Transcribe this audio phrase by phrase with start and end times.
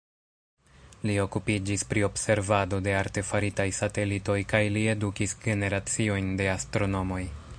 [1.09, 7.23] Li okupiĝis pri observado de artefaritaj satelitoj kaj li edukis generaciojn de astronomoj.